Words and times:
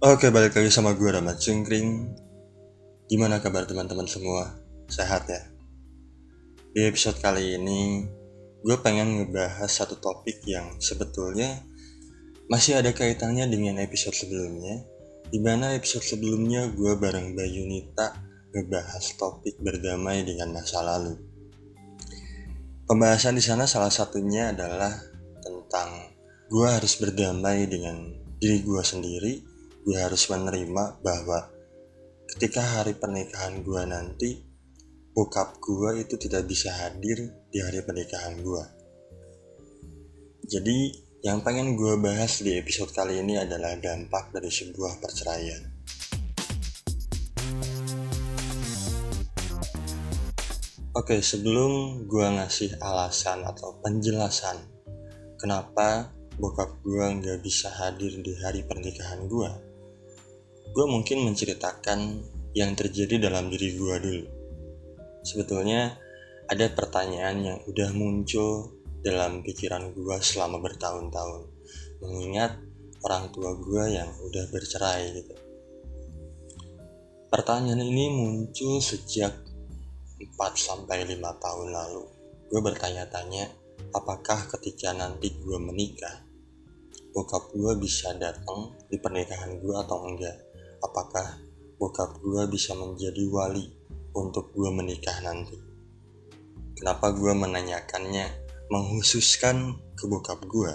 Oke, 0.00 0.32
balik 0.32 0.56
lagi 0.56 0.72
sama 0.72 0.96
gue 0.96 1.12
Rama 1.12 1.36
Cungkring. 1.36 2.08
Gimana 3.04 3.36
kabar 3.36 3.68
teman-teman 3.68 4.08
semua? 4.08 4.48
Sehat 4.88 5.28
ya? 5.28 5.44
Di 6.72 6.88
episode 6.88 7.20
kali 7.20 7.60
ini, 7.60 8.08
gue 8.64 8.76
pengen 8.80 9.20
ngebahas 9.20 9.68
satu 9.68 10.00
topik 10.00 10.40
yang 10.48 10.80
sebetulnya 10.80 11.60
masih 12.48 12.80
ada 12.80 12.96
kaitannya 12.96 13.44
dengan 13.52 13.76
episode 13.84 14.16
sebelumnya. 14.16 14.80
Di 15.28 15.36
mana 15.36 15.76
episode 15.76 16.08
sebelumnya 16.08 16.72
gue 16.72 16.96
bareng 16.96 17.36
Bayu 17.36 17.68
Nita 17.68 18.16
ngebahas 18.56 19.04
topik 19.20 19.60
berdamai 19.60 20.24
dengan 20.24 20.56
masa 20.56 20.80
lalu. 20.80 21.12
Pembahasan 22.88 23.36
di 23.36 23.44
sana 23.44 23.68
salah 23.68 23.92
satunya 23.92 24.48
adalah 24.48 24.96
tentang 25.44 26.08
gue 26.48 26.68
harus 26.72 26.96
berdamai 26.96 27.68
dengan 27.68 28.00
diri 28.40 28.64
gue 28.64 28.80
sendiri 28.80 29.49
gue 29.84 29.96
harus 29.96 30.28
menerima 30.28 31.00
bahwa 31.00 31.48
ketika 32.36 32.60
hari 32.60 32.96
pernikahan 32.96 33.64
gue 33.64 33.82
nanti 33.84 34.30
bokap 35.12 35.58
gue 35.58 36.06
itu 36.06 36.14
tidak 36.20 36.46
bisa 36.46 36.70
hadir 36.72 37.30
di 37.50 37.58
hari 37.58 37.82
pernikahan 37.82 38.38
gue 38.40 38.64
jadi 40.50 40.78
yang 41.20 41.44
pengen 41.44 41.76
gue 41.76 42.00
bahas 42.00 42.40
di 42.40 42.56
episode 42.56 42.96
kali 42.96 43.20
ini 43.20 43.36
adalah 43.36 43.76
dampak 43.76 44.32
dari 44.32 44.48
sebuah 44.48 45.04
perceraian. 45.04 45.62
Oke, 50.96 51.20
sebelum 51.20 52.02
gue 52.08 52.24
ngasih 52.24 52.80
alasan 52.80 53.44
atau 53.44 53.78
penjelasan 53.84 54.58
kenapa 55.36 56.08
bokap 56.40 56.80
gue 56.82 57.04
nggak 57.20 57.38
bisa 57.44 57.68
hadir 57.68 58.16
di 58.24 58.32
hari 58.40 58.64
pernikahan 58.64 59.28
gue, 59.28 59.50
gue 60.70 60.86
mungkin 60.86 61.26
menceritakan 61.26 62.22
yang 62.54 62.78
terjadi 62.78 63.30
dalam 63.30 63.50
diri 63.50 63.74
gue 63.74 63.96
dulu. 63.98 64.26
Sebetulnya 65.26 65.98
ada 66.46 66.66
pertanyaan 66.70 67.36
yang 67.42 67.58
udah 67.66 67.90
muncul 67.94 68.78
dalam 69.02 69.42
pikiran 69.42 69.90
gue 69.90 70.16
selama 70.22 70.62
bertahun-tahun, 70.62 71.42
mengingat 72.02 72.58
orang 73.02 73.32
tua 73.34 73.54
gue 73.56 73.84
yang 73.98 74.10
udah 74.22 74.44
bercerai 74.50 75.02
gitu. 75.14 75.34
Pertanyaan 77.30 77.86
ini 77.86 78.10
muncul 78.10 78.82
sejak 78.82 79.32
4 80.18 80.26
sampai 80.54 81.06
5 81.06 81.16
tahun 81.38 81.68
lalu. 81.70 82.04
Gue 82.50 82.60
bertanya-tanya, 82.62 83.46
apakah 83.94 84.50
ketika 84.58 84.90
nanti 84.90 85.38
gue 85.38 85.58
menikah, 85.58 86.26
bokap 87.14 87.54
gue 87.54 87.72
bisa 87.78 88.10
datang 88.18 88.74
di 88.90 88.98
pernikahan 88.98 89.62
gue 89.62 89.74
atau 89.78 90.02
enggak? 90.02 90.49
Apakah 90.80 91.40
bokap 91.80 92.20
gue 92.20 92.42
bisa 92.52 92.76
menjadi 92.76 93.24
wali 93.32 93.72
untuk 94.16 94.52
gue 94.52 94.68
menikah 94.68 95.16
nanti. 95.24 95.56
Kenapa 96.76 97.12
gue 97.12 97.32
menanyakannya, 97.32 98.26
menghususkan 98.72 99.76
ke 99.96 100.04
bokap 100.08 100.44
gue? 100.48 100.72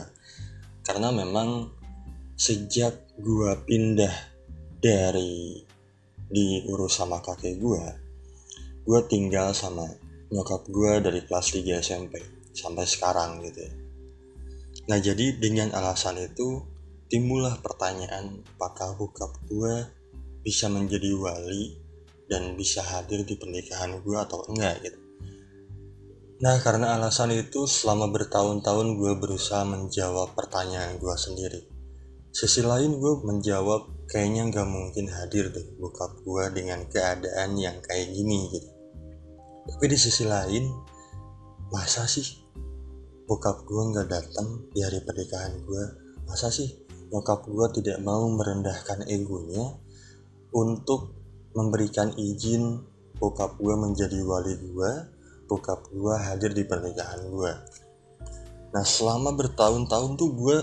Karena 0.86 1.10
memang 1.10 1.74
sejak 2.38 3.18
gue 3.18 3.52
pindah 3.66 4.14
dari 4.78 5.66
diurus 6.30 7.02
sama 7.02 7.22
kakek 7.22 7.58
gue, 7.58 7.84
gue 8.86 9.00
tinggal 9.10 9.54
sama 9.54 9.86
nyokap 10.30 10.66
gue 10.70 10.92
dari 11.02 11.22
kelas 11.26 11.48
3 11.54 11.82
SMP 11.82 12.14
sampai 12.54 12.86
sekarang 12.86 13.42
gitu 13.46 13.66
ya. 13.66 13.74
Nah 14.86 14.98
jadi 15.02 15.38
dengan 15.42 15.74
alasan 15.74 16.22
itu 16.22 16.62
timbullah 17.10 17.58
pertanyaan 17.62 18.42
apakah 18.56 18.98
bokap 18.98 19.32
gue 19.46 19.86
bisa 20.42 20.70
menjadi 20.70 21.14
wali 21.18 21.78
dan 22.26 22.58
bisa 22.58 22.82
hadir 22.82 23.22
di 23.26 23.38
pernikahan 23.38 24.02
gue 24.02 24.18
atau 24.18 24.46
enggak? 24.50 24.82
Gitu. 24.82 25.00
Nah 26.42 26.60
karena 26.60 27.00
alasan 27.00 27.32
itu 27.32 27.64
selama 27.66 28.12
bertahun-tahun 28.12 29.00
gue 29.00 29.14
berusaha 29.18 29.64
menjawab 29.64 30.36
pertanyaan 30.36 30.98
gue 31.00 31.16
sendiri. 31.16 31.62
Sisi 32.36 32.60
lain 32.60 33.00
gue 33.00 33.14
menjawab 33.24 34.06
kayaknya 34.12 34.52
nggak 34.52 34.68
mungkin 34.68 35.08
hadir 35.08 35.48
deh 35.50 35.66
bokap 35.80 36.20
gue 36.22 36.44
dengan 36.52 36.84
keadaan 36.92 37.56
yang 37.56 37.80
kayak 37.80 38.12
gini 38.12 38.52
gitu. 38.52 38.70
Tapi 39.66 39.86
di 39.88 39.98
sisi 39.98 40.28
lain 40.28 40.68
masa 41.72 42.06
sih 42.06 42.46
bokap 43.26 43.66
gue 43.66 43.82
nggak 43.96 44.08
datang 44.12 44.70
di 44.70 44.86
hari 44.86 45.02
pernikahan 45.02 45.58
gue 45.66 45.84
masa 46.30 46.54
sih 46.54 46.85
nyokap 47.10 47.46
gue 47.46 47.68
tidak 47.82 48.02
mau 48.02 48.26
merendahkan 48.30 49.06
egonya 49.10 49.78
untuk 50.56 51.14
memberikan 51.56 52.12
izin 52.16 52.84
bokap 53.16 53.56
gue 53.56 53.76
menjadi 53.80 54.20
wali 54.28 54.56
gue, 54.60 54.92
bokap 55.48 55.88
gue 55.92 56.16
hadir 56.16 56.52
di 56.52 56.68
pernikahan 56.68 57.22
gue. 57.32 57.52
Nah 58.76 58.84
selama 58.84 59.32
bertahun-tahun 59.36 60.20
tuh 60.20 60.30
gue 60.36 60.58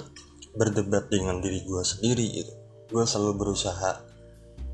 berdebat 0.53 1.09
dengan 1.09 1.41
diri 1.41 1.65
gue 1.65 1.81
sendiri 1.81 2.27
itu. 2.45 2.55
Gue 2.93 3.09
selalu 3.09 3.41
berusaha 3.41 4.05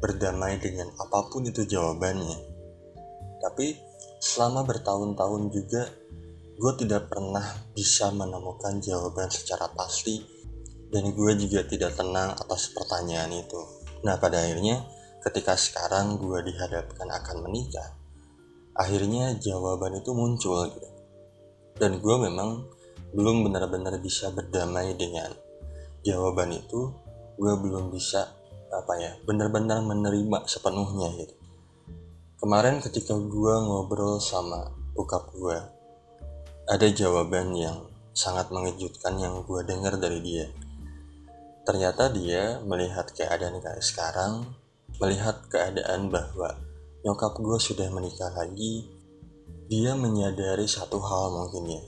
berdamai 0.02 0.58
dengan 0.58 0.90
apa 0.98 1.30
pun 1.30 1.46
itu 1.46 1.62
jawabannya. 1.62 2.38
Tapi 3.38 3.78
selama 4.18 4.66
bertahun-tahun 4.66 5.42
juga 5.54 5.86
gue 6.58 6.72
tidak 6.82 7.06
pernah 7.06 7.46
bisa 7.70 8.10
menemukan 8.10 8.82
jawaban 8.82 9.30
secara 9.30 9.70
pasti 9.70 10.37
dan 10.88 11.12
gue 11.12 11.32
juga 11.36 11.60
tidak 11.68 11.96
tenang 11.96 12.32
atas 12.32 12.72
pertanyaan 12.72 13.32
itu. 13.32 13.60
Nah 14.04 14.16
pada 14.16 14.40
akhirnya 14.40 14.84
ketika 15.20 15.52
sekarang 15.58 16.16
gue 16.16 16.40
dihadapkan 16.48 17.08
akan 17.12 17.36
menikah, 17.44 17.92
akhirnya 18.72 19.36
jawaban 19.36 20.00
itu 20.00 20.10
muncul 20.16 20.64
gitu. 20.72 20.88
Dan 21.76 22.00
gue 22.00 22.16
memang 22.16 22.64
belum 23.12 23.46
benar-benar 23.46 24.00
bisa 24.00 24.32
berdamai 24.32 24.96
dengan 24.96 25.30
jawaban 26.02 26.56
itu. 26.56 26.88
Gue 27.38 27.54
belum 27.54 27.94
bisa 27.94 28.34
apa 28.68 28.92
ya 29.00 29.12
benar-benar 29.24 29.84
menerima 29.84 30.48
sepenuhnya 30.48 31.08
gitu. 31.20 31.34
Kemarin 32.38 32.80
ketika 32.80 33.18
gue 33.18 33.54
ngobrol 33.66 34.22
sama 34.22 34.72
bokap 34.94 35.30
gue, 35.36 35.58
ada 36.70 36.86
jawaban 36.90 37.54
yang 37.54 37.86
sangat 38.14 38.50
mengejutkan 38.50 39.14
yang 39.18 39.42
gue 39.46 39.60
dengar 39.62 39.94
dari 39.98 40.18
dia 40.22 40.46
Ternyata 41.68 42.08
dia 42.08 42.64
melihat 42.64 43.12
keadaan 43.12 43.60
kayak 43.60 43.84
sekarang, 43.84 44.56
melihat 45.04 45.44
keadaan 45.52 46.08
bahwa 46.08 46.56
nyokap 47.04 47.36
gue 47.36 47.60
sudah 47.60 47.92
menikah 47.92 48.32
lagi, 48.32 48.88
dia 49.68 49.92
menyadari 49.92 50.64
satu 50.64 50.96
hal 50.96 51.28
mungkin 51.28 51.68
ya. 51.68 51.84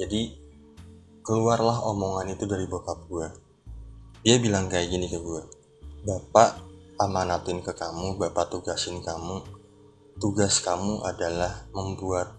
Jadi 0.00 0.40
keluarlah 1.20 1.84
omongan 1.92 2.32
itu 2.32 2.48
dari 2.48 2.64
bokap 2.64 3.04
gue. 3.04 3.28
Dia 4.24 4.40
bilang 4.40 4.72
kayak 4.72 4.88
gini 4.88 5.12
ke 5.12 5.20
gue, 5.20 5.44
Bapak 6.08 6.64
amanatin 7.04 7.60
ke 7.60 7.76
kamu, 7.76 8.16
Bapak 8.16 8.48
tugasin 8.48 9.04
kamu, 9.04 9.44
tugas 10.16 10.64
kamu 10.64 11.04
adalah 11.04 11.68
membuat 11.76 12.32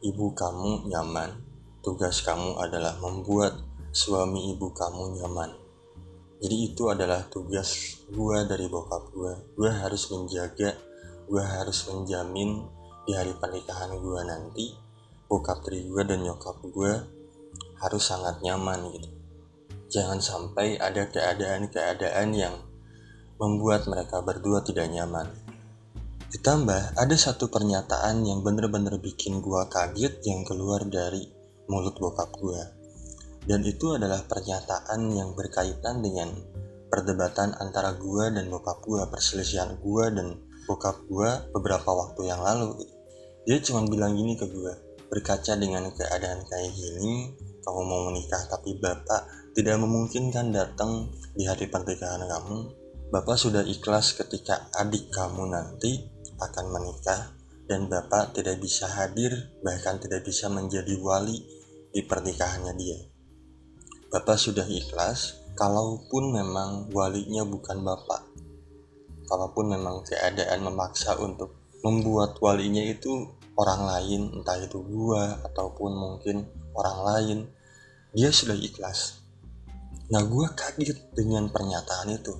ibu 0.00 0.32
kamu 0.32 0.88
nyaman, 0.88 1.36
tugas 1.84 2.24
kamu 2.24 2.64
adalah 2.64 2.96
membuat 2.96 3.60
suami 3.92 4.56
ibu 4.56 4.72
kamu 4.72 5.20
nyaman 5.20 5.65
jadi 6.42 6.56
itu 6.72 6.82
adalah 6.92 7.24
tugas 7.32 8.00
gue 8.08 8.38
dari 8.44 8.68
bokap 8.68 9.12
gue 9.12 9.32
gue 9.56 9.70
harus 9.72 10.08
menjaga 10.12 10.76
gue 11.26 11.42
harus 11.42 11.88
menjamin 11.90 12.62
di 13.06 13.12
hari 13.14 13.34
pernikahan 13.38 13.94
gue 13.98 14.20
nanti 14.26 14.66
bokap 15.26 15.62
dari 15.66 15.82
gue 15.86 16.02
dan 16.06 16.22
nyokap 16.22 16.58
gue 16.62 16.92
harus 17.82 18.02
sangat 18.02 18.40
nyaman 18.40 18.88
gitu. 18.94 19.08
Jangan 19.86 20.18
sampai 20.18 20.78
ada 20.80 21.06
keadaan-keadaan 21.06 22.34
yang 22.34 22.54
membuat 23.38 23.86
mereka 23.86 24.22
berdua 24.24 24.64
tidak 24.66 24.90
nyaman. 24.90 25.28
Ditambah 26.30 26.98
ada 26.98 27.16
satu 27.16 27.46
pernyataan 27.46 28.26
yang 28.26 28.42
bener-bener 28.42 28.98
bikin 28.98 29.38
gue 29.38 29.62
kaget 29.70 30.18
yang 30.26 30.42
keluar 30.42 30.82
dari 30.82 31.22
mulut 31.70 31.94
bokap 31.98 32.34
gue 32.38 32.75
dan 33.46 33.62
itu 33.62 33.94
adalah 33.94 34.26
pernyataan 34.26 35.06
yang 35.14 35.32
berkaitan 35.38 36.02
dengan 36.02 36.34
perdebatan 36.90 37.54
antara 37.62 37.94
gua 37.94 38.30
dan 38.30 38.50
bokap 38.50 38.82
gua, 38.82 39.06
perselisihan 39.06 39.78
gua 39.78 40.10
dan 40.10 40.42
bokap 40.66 41.06
gua 41.06 41.46
beberapa 41.54 41.86
waktu 41.94 42.26
yang 42.26 42.42
lalu. 42.42 42.82
Dia 43.46 43.62
cuma 43.62 43.86
bilang 43.86 44.18
gini 44.18 44.34
ke 44.34 44.50
gua, 44.50 44.74
berkaca 45.06 45.54
dengan 45.54 45.86
keadaan 45.94 46.42
kayak 46.46 46.72
gini, 46.74 47.38
kamu 47.62 47.80
mau 47.82 48.10
menikah 48.10 48.42
tapi 48.50 48.78
bapak 48.78 49.50
tidak 49.54 49.78
memungkinkan 49.78 50.50
datang 50.50 51.10
di 51.34 51.46
hari 51.46 51.70
pernikahan 51.70 52.26
kamu. 52.26 52.58
Bapak 53.06 53.38
sudah 53.38 53.62
ikhlas 53.62 54.18
ketika 54.18 54.66
adik 54.74 55.14
kamu 55.14 55.46
nanti 55.46 56.10
akan 56.42 56.74
menikah 56.74 57.30
dan 57.66 57.86
bapak 57.86 58.34
tidak 58.34 58.58
bisa 58.58 58.86
hadir 58.86 59.54
bahkan 59.62 59.98
tidak 59.98 60.26
bisa 60.26 60.50
menjadi 60.50 60.94
wali 60.98 61.42
di 61.90 62.02
pernikahannya 62.02 62.74
dia. 62.74 63.15
Bapak 64.06 64.38
sudah 64.38 64.62
ikhlas 64.70 65.42
kalaupun 65.58 66.30
memang 66.30 66.86
walinya 66.94 67.42
bukan 67.42 67.82
bapak. 67.82 68.22
Kalaupun 69.26 69.74
memang 69.74 70.06
keadaan 70.06 70.62
memaksa 70.62 71.18
untuk 71.18 71.58
membuat 71.82 72.38
walinya 72.38 72.86
itu 72.86 73.26
orang 73.58 73.82
lain 73.82 74.30
entah 74.30 74.62
itu 74.62 74.78
gua 74.86 75.42
ataupun 75.42 75.90
mungkin 75.90 76.46
orang 76.78 76.98
lain 77.02 77.38
dia 78.14 78.30
sudah 78.30 78.54
ikhlas. 78.54 79.18
Nah 80.14 80.22
gua 80.22 80.54
kaget 80.54 81.10
dengan 81.10 81.50
pernyataan 81.50 82.14
itu. 82.14 82.30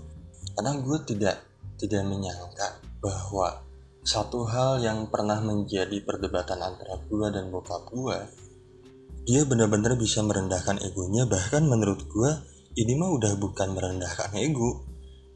Karena 0.54 0.78
gua 0.78 1.02
tidak 1.02 1.42
tidak 1.82 2.06
menyangka 2.06 2.78
bahwa 3.02 3.58
satu 4.06 4.46
hal 4.46 4.78
yang 4.78 5.10
pernah 5.10 5.42
menjadi 5.42 5.98
perdebatan 5.98 6.62
antara 6.62 6.94
gua 7.10 7.34
dan 7.34 7.50
bokap 7.50 7.90
gua 7.90 8.22
dia 9.26 9.42
benar-benar 9.42 9.98
bisa 9.98 10.22
merendahkan 10.22 10.78
egonya 10.86 11.26
bahkan 11.26 11.66
menurut 11.66 12.06
gua 12.06 12.46
ini 12.78 12.94
mah 12.94 13.10
udah 13.10 13.34
bukan 13.40 13.74
merendahkan 13.74 14.36
ego. 14.38 14.84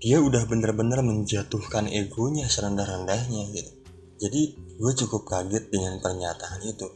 Dia 0.00 0.20
udah 0.20 0.48
bener-bener 0.48 1.02
menjatuhkan 1.04 1.88
egonya 1.88 2.48
serendah-rendahnya 2.48 3.52
gitu. 3.52 3.72
Jadi 4.20 4.42
gue 4.80 4.92
cukup 5.04 5.28
kaget 5.28 5.68
dengan 5.72 6.00
pernyataan 6.00 6.60
itu. 6.64 6.88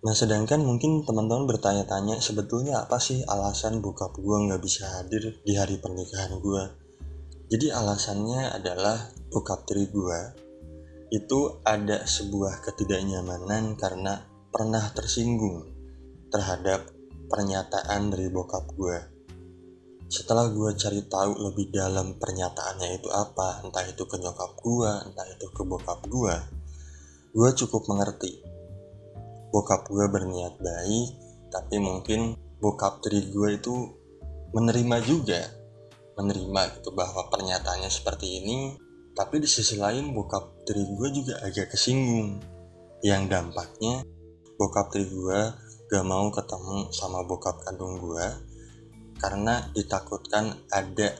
Nah 0.00 0.14
sedangkan 0.16 0.62
mungkin 0.62 1.06
teman-teman 1.06 1.46
bertanya-tanya 1.46 2.18
sebetulnya 2.18 2.82
apa 2.82 2.98
sih 2.98 3.22
alasan 3.26 3.78
bokap 3.78 4.16
gue 4.18 4.36
nggak 4.46 4.62
bisa 4.62 4.86
hadir 4.98 5.38
di 5.44 5.54
hari 5.54 5.76
pernikahan 5.76 6.40
gue 6.40 6.62
jadi 7.50 7.74
alasannya 7.74 8.62
adalah 8.62 9.10
bokap 9.28 9.66
tiri 9.66 9.90
gue 9.90 10.20
itu 11.10 11.58
ada 11.66 12.06
sebuah 12.06 12.62
ketidaknyamanan 12.62 13.74
karena 13.74 14.22
pernah 14.54 14.86
tersinggung 14.94 15.69
terhadap 16.30 16.88
pernyataan 17.28 18.10
dari 18.14 18.30
bokap 18.30 18.70
gue 18.74 19.20
setelah 20.10 20.50
gue 20.50 20.74
cari 20.74 21.06
tahu 21.06 21.38
lebih 21.38 21.70
dalam 21.70 22.18
pernyataannya 22.18 22.98
itu 22.98 23.06
apa 23.14 23.62
entah 23.62 23.86
itu 23.86 24.02
ke 24.10 24.18
nyokap 24.18 24.58
gue 24.58 24.90
entah 25.06 25.26
itu 25.30 25.46
ke 25.54 25.62
bokap 25.62 26.02
gue 26.10 26.34
gue 27.30 27.50
cukup 27.62 27.86
mengerti. 27.86 28.42
Bokap 29.54 29.86
gue 29.86 30.02
berniat 30.10 30.58
baik 30.58 31.08
tapi 31.54 31.78
mungkin 31.78 32.34
bokap 32.58 32.98
tiri 33.06 33.30
gue 33.30 33.54
itu 33.54 33.74
menerima 34.50 34.96
juga 35.06 35.46
menerima 36.18 36.82
gitu 36.82 36.90
bahwa 36.90 37.30
pernyataannya 37.30 37.86
seperti 37.86 38.42
ini 38.42 38.74
tapi 39.14 39.38
di 39.38 39.46
sisi 39.46 39.78
lain 39.78 40.10
bokap 40.10 40.66
tiri 40.66 40.90
gue 40.90 41.08
juga 41.14 41.38
agak 41.46 41.70
kesinggung. 41.70 42.42
Yang 43.06 43.22
dampaknya 43.30 44.02
bokap 44.58 44.90
tiri 44.90 45.06
gue 45.06 45.69
gak 45.90 46.06
mau 46.06 46.30
ketemu 46.30 46.86
sama 46.94 47.26
bokap 47.26 47.66
kandung 47.66 47.98
gue 47.98 48.26
karena 49.18 49.66
ditakutkan 49.74 50.54
ada 50.70 51.18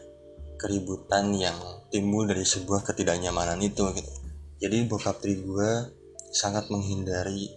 keributan 0.55 1.35
yang 1.35 1.59
timbul 1.91 2.23
dari 2.23 2.47
sebuah 2.47 2.87
ketidaknyamanan 2.87 3.59
itu 3.59 3.83
gitu. 3.93 4.13
Jadi 4.63 4.87
bokap 4.87 5.19
tiri 5.19 5.43
gue 5.43 5.71
sangat 6.31 6.71
menghindari 6.71 7.51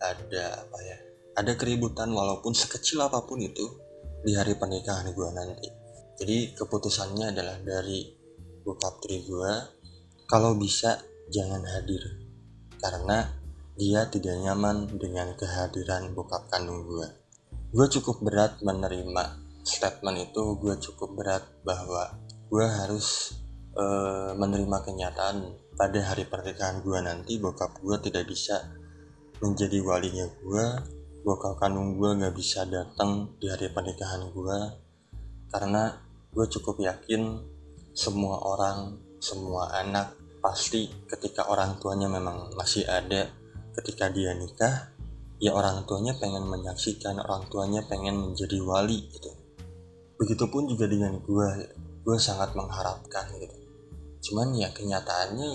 ada 0.00 0.64
apa 0.64 0.78
ya 0.80 0.96
ada 1.36 1.52
keributan 1.60 2.08
walaupun 2.08 2.56
sekecil 2.56 3.04
apa 3.04 3.20
pun 3.28 3.36
itu 3.44 3.66
di 4.24 4.32
hari 4.32 4.56
pernikahan 4.56 5.12
gue 5.12 5.28
nanti. 5.36 5.68
Jadi 6.16 6.56
keputusannya 6.56 7.36
adalah 7.36 7.60
dari 7.60 8.08
bokap 8.64 9.04
tiri 9.04 9.28
gue 9.28 9.52
kalau 10.24 10.56
bisa 10.56 10.96
jangan 11.28 11.60
hadir 11.68 12.00
karena 12.80 13.28
dia 13.76 14.08
tidak 14.08 14.40
nyaman 14.40 14.88
dengan 14.96 15.36
kehadiran 15.36 16.16
bokap 16.16 16.48
kandung 16.48 16.88
gue. 16.88 17.08
Gue 17.76 17.86
cukup 17.92 18.24
berat 18.24 18.58
menerima 18.64 19.46
statement 19.66 20.32
itu 20.32 20.42
gue 20.56 20.74
cukup 20.80 21.12
berat 21.12 21.44
bahwa 21.66 22.16
gue 22.48 22.64
harus 22.64 23.36
uh, 23.76 24.32
menerima 24.38 24.78
kenyataan 24.86 25.58
pada 25.76 26.00
hari 26.00 26.24
pernikahan 26.24 26.80
gue 26.80 26.98
nanti 27.04 27.36
bokap 27.36 27.76
gue 27.82 27.98
tidak 28.00 28.24
bisa 28.30 28.64
menjadi 29.42 29.82
walinya 29.84 30.24
gue 30.40 30.66
bokap 31.26 31.58
kandung 31.60 31.98
gue 31.98 32.16
gak 32.22 32.32
bisa 32.38 32.64
datang 32.64 33.36
di 33.42 33.50
hari 33.50 33.68
pernikahan 33.74 34.30
gue 34.30 34.58
karena 35.50 35.98
gue 36.32 36.46
cukup 36.48 36.80
yakin 36.80 37.42
semua 37.92 38.40
orang 38.46 38.96
semua 39.18 39.74
anak 39.74 40.14
pasti 40.38 40.86
ketika 41.10 41.50
orang 41.50 41.76
tuanya 41.82 42.06
memang 42.06 42.54
masih 42.54 42.86
ada 42.86 43.26
ketika 43.76 44.08
dia 44.10 44.32
nikah 44.32 44.90
ya 45.36 45.52
orang 45.52 45.84
tuanya 45.84 46.16
pengen 46.16 46.48
menyaksikan 46.48 47.20
orang 47.20 47.44
tuanya 47.52 47.84
pengen 47.84 48.16
menjadi 48.16 48.56
wali 48.64 49.06
gitu. 49.12 49.30
Begitupun 50.16 50.66
juga 50.72 50.88
dengan 50.88 51.20
gue 51.20 51.48
gue 52.02 52.16
sangat 52.16 52.56
mengharapkan 52.56 53.28
gitu. 53.36 53.56
Cuman 54.30 54.56
ya 54.56 54.72
kenyataannya 54.72 55.50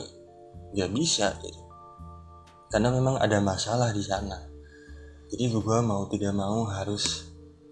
gak 0.77 0.91
bisa 0.93 1.33
gitu. 1.41 1.61
Karena 2.71 2.93
memang 2.93 3.19
ada 3.19 3.41
masalah 3.41 3.91
di 3.91 4.05
sana. 4.05 4.37
Jadi 5.31 5.49
gue 5.49 5.79
mau 5.81 6.05
tidak 6.07 6.35
mau 6.35 6.67
harus 6.69 7.31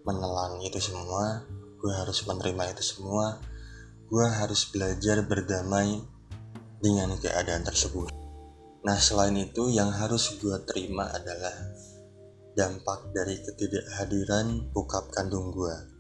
menelan 0.09 0.57
itu 0.65 0.79
semua 0.81 1.45
gue 1.79 1.93
harus 1.95 2.25
menerima 2.27 2.75
itu 2.75 2.83
semua 2.95 3.39
gue 4.09 4.25
harus 4.25 4.67
belajar 4.73 5.21
berdamai 5.21 6.01
dengan 6.81 7.13
keadaan 7.19 7.61
tersebut 7.61 8.18
nah 8.85 8.95
selain 8.95 9.35
itu 9.35 9.67
yang 9.71 9.91
harus 9.91 10.39
gue 10.39 10.55
terima 10.63 11.11
adalah 11.11 11.55
dampak 12.55 13.11
dari 13.11 13.39
ketidakhadiran 13.43 14.71
bokap 14.71 15.11
kandung 15.11 15.51
gue 15.51 15.99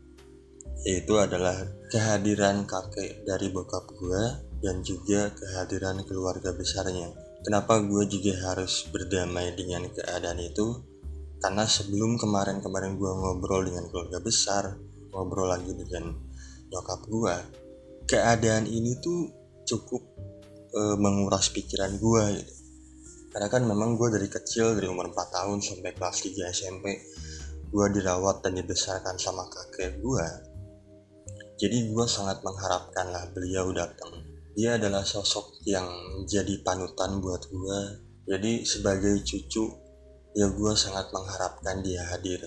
yaitu 0.87 1.11
adalah 1.19 1.59
kehadiran 1.91 2.63
kakek 2.63 3.27
dari 3.27 3.51
bokap 3.51 3.83
gue 3.99 4.21
dan 4.63 4.79
juga 4.83 5.31
kehadiran 5.35 6.03
keluarga 6.07 6.55
besarnya. 6.55 7.11
Kenapa 7.43 7.79
gue 7.79 8.03
juga 8.07 8.35
harus 8.51 8.87
berdamai 8.91 9.55
dengan 9.55 9.87
keadaan 9.91 10.39
itu? 10.39 10.83
Karena 11.39 11.63
sebelum 11.63 12.19
kemarin-kemarin 12.19 12.99
gue 12.99 13.11
ngobrol 13.11 13.63
dengan 13.63 13.87
keluarga 13.87 14.19
besar, 14.19 14.75
ngobrol 15.15 15.47
lagi 15.47 15.71
dengan 15.71 16.19
nyokap 16.67 17.01
gue, 17.07 17.35
keadaan 18.03 18.67
ini 18.67 18.99
tuh 18.99 19.31
cukup 19.63 20.03
e, 20.75 20.81
menguras 20.99 21.47
pikiran 21.55 21.95
gue 21.95 22.23
gitu. 22.43 22.53
Karena 23.29 23.47
kan 23.47 23.63
memang 23.65 23.95
gue 23.95 24.09
dari 24.09 24.25
kecil, 24.25 24.73
dari 24.73 24.89
umur 24.89 25.13
4 25.13 25.37
tahun 25.37 25.57
sampai 25.61 25.93
kelas 25.93 26.17
3 26.25 26.49
SMP, 26.49 26.85
gue 27.69 27.85
dirawat 27.93 28.41
dan 28.41 28.57
dibesarkan 28.57 29.15
sama 29.21 29.45
kakek 29.47 30.01
gue 30.01 30.49
jadi 31.59 31.91
gue 31.91 32.07
sangat 32.07 32.39
mengharapkan 32.39 33.11
lah 33.11 33.27
beliau 33.35 33.75
datang. 33.75 34.15
Dia 34.55 34.79
adalah 34.79 35.03
sosok 35.03 35.59
yang 35.67 35.91
jadi 36.23 36.63
panutan 36.63 37.19
buat 37.19 37.51
gue. 37.51 37.79
Jadi 38.31 38.63
sebagai 38.63 39.19
cucu, 39.27 39.67
ya 40.39 40.47
gue 40.47 40.73
sangat 40.79 41.11
mengharapkan 41.11 41.83
dia 41.83 42.07
hadir. 42.15 42.39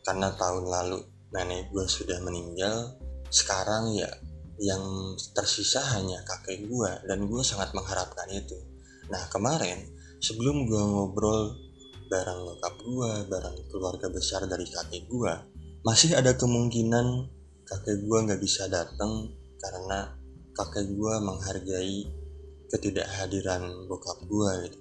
Karena 0.00 0.32
tahun 0.40 0.72
lalu 0.72 1.04
nenek 1.36 1.68
gue 1.68 1.84
sudah 1.84 2.16
meninggal, 2.24 2.96
sekarang 3.28 3.92
ya 3.92 4.08
yang 4.56 4.80
tersisa 5.36 5.84
hanya 6.00 6.24
kakek 6.24 6.64
gue 6.64 6.92
dan 7.04 7.28
gue 7.28 7.42
sangat 7.44 7.76
mengharapkan 7.76 8.28
itu. 8.32 8.56
Nah 9.12 9.20
kemarin 9.28 9.84
sebelum 10.20 10.68
gue 10.68 10.78
ngobrol 10.78 11.56
bareng 12.12 12.40
nyokap 12.44 12.74
gue, 12.84 13.12
bareng 13.26 13.56
keluarga 13.72 14.06
besar 14.12 14.44
dari 14.44 14.68
kakek 14.68 15.08
gue, 15.08 15.32
masih 15.80 16.14
ada 16.14 16.36
kemungkinan 16.36 17.26
kakek 17.64 18.04
gue 18.04 18.18
nggak 18.28 18.40
bisa 18.42 18.68
datang 18.68 19.32
karena 19.56 20.12
kakek 20.52 20.92
gue 20.92 21.14
menghargai 21.24 22.04
ketidakhadiran 22.68 23.88
bokap 23.88 24.20
gue 24.28 24.50
gitu. 24.68 24.78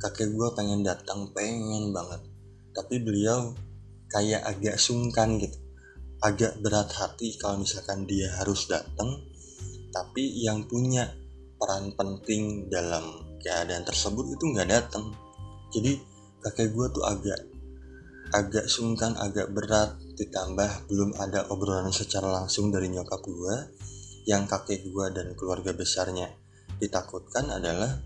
Kakek 0.00 0.34
gue 0.34 0.48
pengen 0.58 0.82
datang 0.82 1.30
pengen 1.30 1.94
banget. 1.94 2.24
Tapi 2.72 2.98
beliau 2.98 3.54
kayak 4.10 4.42
agak 4.42 4.76
sungkan 4.80 5.38
gitu. 5.38 5.58
Agak 6.22 6.58
berat 6.62 6.90
hati 6.96 7.36
kalau 7.38 7.62
misalkan 7.62 8.06
dia 8.06 8.30
harus 8.38 8.66
datang 8.66 9.30
tapi 9.92 10.40
yang 10.40 10.64
punya 10.64 11.04
peran 11.60 11.92
penting 11.92 12.72
dalam 12.72 13.31
keadaan 13.42 13.84
tersebut 13.84 14.38
itu 14.38 14.44
nggak 14.54 14.68
datang. 14.70 15.10
Jadi 15.74 15.98
kakek 16.40 16.72
gue 16.72 16.86
tuh 16.94 17.04
agak 17.04 17.38
agak 18.32 18.66
sungkan 18.70 19.18
agak 19.18 19.50
berat. 19.52 19.98
Ditambah 20.12 20.86
belum 20.86 21.18
ada 21.18 21.50
obrolan 21.50 21.90
secara 21.90 22.30
langsung 22.30 22.70
dari 22.70 22.86
nyokap 22.92 23.20
gue 23.26 23.56
yang 24.28 24.46
kakek 24.46 24.86
gue 24.86 25.06
dan 25.10 25.34
keluarga 25.34 25.74
besarnya 25.74 26.30
ditakutkan 26.78 27.50
adalah 27.50 27.98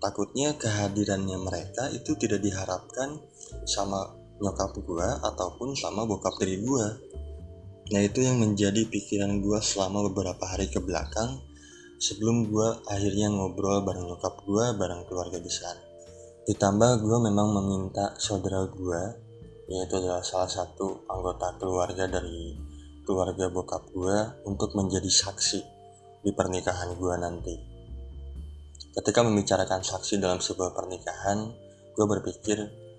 takutnya 0.00 0.56
kehadirannya 0.56 1.36
mereka 1.36 1.88
itu 1.92 2.16
tidak 2.16 2.40
diharapkan 2.40 3.20
sama 3.68 4.12
nyokap 4.40 4.72
gue 4.76 5.08
ataupun 5.24 5.76
sama 5.76 6.08
bokap 6.08 6.36
dari 6.40 6.60
gue 6.60 6.86
nah 7.88 8.00
itu 8.04 8.24
yang 8.24 8.40
menjadi 8.40 8.84
pikiran 8.88 9.40
gue 9.40 9.58
selama 9.60 10.08
beberapa 10.12 10.44
hari 10.48 10.68
ke 10.68 10.80
belakang 10.80 11.40
sebelum 11.98 12.48
gue 12.48 12.68
akhirnya 12.86 13.28
ngobrol 13.30 13.82
bareng 13.82 14.06
nyokap 14.06 14.34
gue 14.46 14.64
bareng 14.78 15.04
keluarga 15.10 15.38
besar 15.42 15.76
ditambah 16.46 17.04
gue 17.04 17.18
memang 17.28 17.52
meminta 17.58 18.14
saudara 18.16 18.64
gue 18.64 19.02
yaitu 19.68 20.00
adalah 20.00 20.24
salah 20.24 20.48
satu 20.48 21.04
anggota 21.10 21.52
keluarga 21.60 22.08
dari 22.08 22.56
keluarga 23.08 23.48
bokap 23.48 23.88
gue 23.92 24.16
untuk 24.48 24.72
menjadi 24.76 25.08
saksi 25.08 25.60
di 26.20 26.30
pernikahan 26.36 26.92
gue 26.92 27.14
nanti. 27.16 27.54
Ketika 28.92 29.24
membicarakan 29.24 29.80
saksi 29.80 30.20
dalam 30.20 30.44
sebuah 30.44 30.76
pernikahan, 30.76 31.48
gue 31.96 32.04
berpikir 32.04 32.58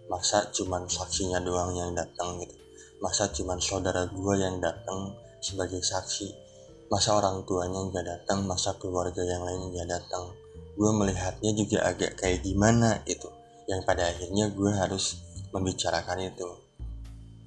masa 0.09 0.49
cuman 0.49 0.89
saksinya 0.89 1.37
doang 1.45 1.77
yang 1.77 1.93
datang 1.93 2.41
gitu. 2.41 2.57
Masa 3.05 3.29
cuman 3.29 3.61
saudara 3.61 4.09
gue 4.09 4.35
yang 4.41 4.57
datang 4.57 5.13
sebagai 5.45 5.85
saksi. 5.85 6.48
Masa 6.89 7.15
orang 7.15 7.45
tuanya 7.45 7.85
nggak 7.85 8.05
datang, 8.05 8.49
masa 8.49 8.73
keluarga 8.81 9.21
yang 9.21 9.45
lain 9.45 9.69
nggak 9.69 9.87
datang. 9.87 10.33
Gue 10.73 10.89
melihatnya 10.89 11.53
juga 11.53 11.85
agak 11.85 12.17
kayak 12.17 12.41
gimana 12.41 13.05
gitu. 13.05 13.29
Yang 13.69 13.81
pada 13.85 14.09
akhirnya 14.09 14.49
gue 14.49 14.71
harus 14.73 15.21
membicarakan 15.53 16.25
itu. 16.25 16.49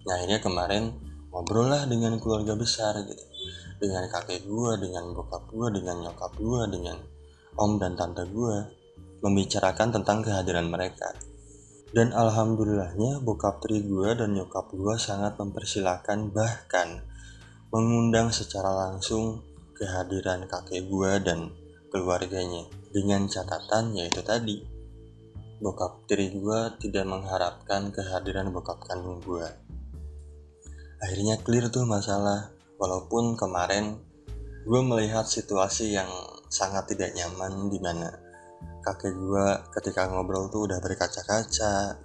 Nah 0.07 0.15
akhirnya 0.15 0.39
kemarin 0.39 0.95
ngobrol 1.33 1.67
lah 1.67 1.89
dengan 1.89 2.21
keluarga 2.21 2.53
besar 2.55 3.03
gitu 3.09 3.25
dengan 3.83 4.07
kakek 4.07 4.47
gue 4.47 4.73
dengan 4.79 5.11
bokap 5.11 5.51
gue 5.51 5.69
dengan 5.75 6.07
nyokap 6.07 6.33
gue 6.39 6.63
dengan 6.71 7.03
om 7.59 7.83
dan 7.83 7.99
tante 7.99 8.23
gue 8.31 8.57
membicarakan 9.27 9.91
tentang 9.91 10.23
kehadiran 10.23 10.71
mereka 10.71 11.11
dan 11.91 12.15
alhamdulillahnya 12.15 13.19
bokap 13.27 13.59
tri 13.59 13.83
gue 13.83 14.15
dan 14.15 14.39
nyokap 14.39 14.71
gue 14.71 14.95
sangat 15.03 15.35
mempersilahkan 15.35 16.31
bahkan 16.31 17.03
mengundang 17.73 18.29
secara 18.29 18.69
langsung 18.69 19.41
kehadiran 19.73 20.45
kakek 20.45 20.87
gue 20.87 21.13
dan 21.25 21.51
keluarganya 21.89 22.69
dengan 22.93 23.25
catatan 23.27 23.97
yaitu 23.97 24.21
tadi 24.21 24.61
bokap 25.59 26.05
tiri 26.05 26.37
gue 26.37 26.61
tidak 26.79 27.09
mengharapkan 27.09 27.89
kehadiran 27.89 28.53
bokap 28.53 28.79
kandung 28.85 29.19
gue 29.25 29.49
akhirnya 31.01 31.41
clear 31.41 31.73
tuh 31.73 31.89
masalah 31.89 32.53
walaupun 32.77 33.35
kemarin 33.35 33.97
gue 34.63 34.81
melihat 34.85 35.27
situasi 35.27 35.97
yang 35.97 36.11
sangat 36.53 36.93
tidak 36.93 37.17
nyaman 37.17 37.73
di 37.73 37.81
mana 37.81 38.13
kakek 38.83 39.15
gue 39.15 39.47
ketika 39.79 40.11
ngobrol 40.11 40.51
tuh 40.51 40.67
udah 40.67 40.83
berkaca-kaca. 40.83 42.03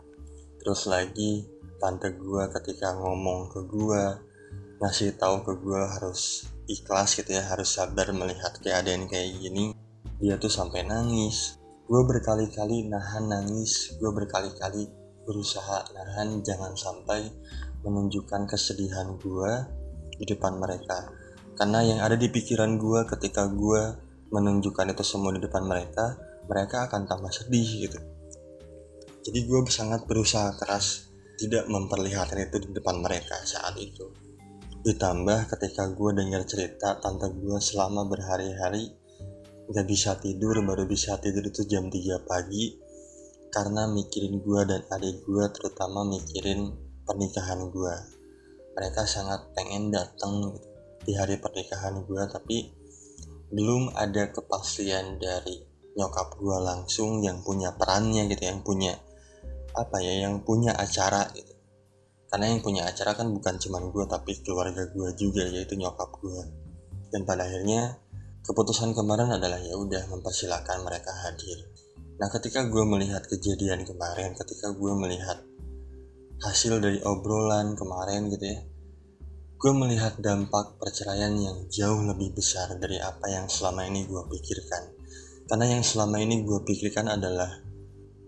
Terus 0.62 0.82
lagi 0.86 1.46
tante 1.82 2.14
gue 2.14 2.44
ketika 2.54 2.94
ngomong 2.98 3.50
ke 3.50 3.60
gue 3.66 4.04
ngasih 4.78 5.18
tahu 5.18 5.42
ke 5.42 5.54
gue 5.58 5.82
harus 5.82 6.46
ikhlas 6.70 7.18
gitu 7.18 7.34
ya 7.34 7.42
harus 7.50 7.74
sabar 7.74 8.14
melihat 8.14 8.54
keadaan 8.62 9.10
kayak 9.10 9.42
gini. 9.42 9.74
Dia 10.22 10.38
tuh 10.38 10.54
sampai 10.54 10.86
nangis. 10.86 11.58
Gue 11.90 12.06
berkali-kali 12.06 12.86
nahan 12.86 13.26
nangis. 13.26 13.98
Gue 13.98 14.14
berkali-kali 14.14 14.86
berusaha 15.26 15.82
nahan 15.98 16.46
jangan 16.46 16.78
sampai 16.78 17.26
menunjukkan 17.82 18.46
kesedihan 18.46 19.18
gue 19.18 19.52
di 20.22 20.26
depan 20.30 20.62
mereka. 20.62 21.10
Karena 21.58 21.82
yang 21.82 22.00
ada 22.06 22.14
di 22.14 22.30
pikiran 22.30 22.78
gue 22.78 23.02
ketika 23.18 23.50
gue 23.50 23.82
menunjukkan 24.30 24.94
itu 24.94 25.02
semua 25.02 25.34
di 25.34 25.42
depan 25.42 25.66
mereka 25.66 26.20
mereka 26.46 26.86
akan 26.86 27.10
tambah 27.10 27.34
sedih 27.34 27.90
gitu. 27.90 28.00
Jadi 29.26 29.40
gue 29.42 29.60
sangat 29.74 30.06
berusaha 30.06 30.54
keras 30.56 31.10
tidak 31.42 31.66
memperlihatkan 31.66 32.46
itu 32.46 32.58
di 32.62 32.70
depan 32.78 33.02
mereka 33.02 33.36
saat 33.42 33.76
itu 33.78 34.27
ditambah 34.88 35.52
ketika 35.52 35.92
gue 35.92 36.12
dengar 36.16 36.48
cerita 36.48 36.96
tante 37.04 37.28
gue 37.36 37.60
selama 37.60 38.08
berhari-hari 38.08 38.88
gak 39.68 39.84
bisa 39.84 40.16
tidur 40.16 40.64
baru 40.64 40.88
bisa 40.88 41.20
tidur 41.20 41.44
itu 41.44 41.68
jam 41.68 41.92
3 41.92 42.24
pagi 42.24 42.80
karena 43.52 43.84
mikirin 43.92 44.40
gue 44.40 44.62
dan 44.64 44.88
adik 44.88 45.28
gue 45.28 45.44
terutama 45.52 46.08
mikirin 46.08 46.72
pernikahan 47.04 47.68
gue 47.68 47.96
mereka 48.80 49.04
sangat 49.04 49.52
pengen 49.52 49.92
datang 49.92 50.56
di 51.04 51.12
hari 51.20 51.36
pernikahan 51.36 52.08
gue 52.08 52.24
tapi 52.32 52.72
belum 53.52 53.92
ada 53.92 54.32
kepastian 54.32 55.20
dari 55.20 55.68
nyokap 56.00 56.40
gue 56.40 56.58
langsung 56.64 57.20
yang 57.20 57.44
punya 57.44 57.76
perannya 57.76 58.24
gitu 58.32 58.44
yang 58.56 58.64
punya 58.64 58.96
apa 59.76 60.00
ya 60.00 60.32
yang 60.32 60.48
punya 60.48 60.72
acara 60.80 61.28
gitu 61.36 61.57
karena 62.28 62.46
yang 62.52 62.60
punya 62.60 62.84
acara 62.84 63.16
kan 63.16 63.32
bukan 63.32 63.56
cuman 63.56 63.88
gue 63.88 64.06
tapi 64.08 64.40
keluarga 64.44 64.84
gue 64.92 65.10
juga 65.16 65.48
yaitu 65.48 65.80
nyokap 65.80 66.12
gue 66.20 66.44
dan 67.12 67.24
pada 67.24 67.48
akhirnya 67.48 67.96
keputusan 68.44 68.92
kemarin 68.92 69.32
adalah 69.32 69.60
ya 69.60 69.76
udah 69.80 70.12
mempersilahkan 70.12 70.84
mereka 70.84 71.12
hadir. 71.24 71.64
Nah 72.20 72.28
ketika 72.32 72.68
gue 72.68 72.84
melihat 72.84 73.24
kejadian 73.24 73.88
kemarin 73.88 74.36
ketika 74.36 74.76
gue 74.76 74.94
melihat 75.00 75.40
hasil 76.44 76.84
dari 76.84 77.00
obrolan 77.08 77.74
kemarin 77.80 78.28
gitu 78.28 78.46
ya 78.46 78.60
gue 79.58 79.74
melihat 79.74 80.14
dampak 80.22 80.78
perceraian 80.78 81.34
yang 81.34 81.66
jauh 81.66 82.06
lebih 82.06 82.38
besar 82.38 82.78
dari 82.78 83.02
apa 83.02 83.26
yang 83.26 83.50
selama 83.50 83.90
ini 83.90 84.06
gue 84.06 84.22
pikirkan. 84.30 84.94
Karena 85.50 85.66
yang 85.66 85.82
selama 85.82 86.22
ini 86.22 86.46
gue 86.46 86.62
pikirkan 86.62 87.10
adalah 87.10 87.66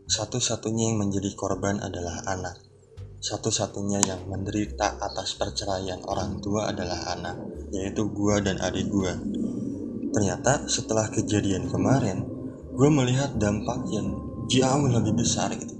satu-satunya 0.10 0.89
yang 0.89 0.98
menjadi 0.98 1.29
korban 1.38 1.77
adalah 1.86 2.25
anak 2.25 2.68
satu-satunya 3.19 3.99
yang 4.03 4.21
menderita 4.31 4.99
atas 4.99 5.35
perceraian 5.35 5.99
orang 6.07 6.39
tua 6.39 6.71
adalah 6.71 7.15
anak 7.15 7.38
yaitu 7.75 8.07
gue 8.09 8.35
dan 8.43 8.59
adik 8.63 8.88
gue 8.88 9.13
ternyata 10.15 10.65
setelah 10.65 11.11
kejadian 11.11 11.67
kemarin 11.67 12.25
gue 12.73 12.89
melihat 12.89 13.35
dampak 13.35 13.85
yang 13.91 14.15
jauh 14.49 14.88
lebih 14.88 15.19
besar 15.19 15.51
gitu 15.53 15.79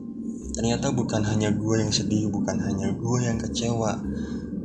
Ternyata 0.60 0.92
bukan 0.92 1.24
hanya 1.24 1.56
gue 1.56 1.76
yang 1.80 1.88
sedih, 1.88 2.28
bukan 2.28 2.60
hanya 2.60 2.92
gue 2.92 3.18
yang 3.24 3.40
kecewa, 3.40 3.96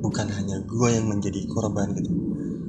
bukan 0.02 0.26
hanya 0.26 0.59
gue 0.66 0.88
yang 0.90 1.07
menjadi 1.07 1.47
korban 1.47 1.95
gitu. 1.95 2.11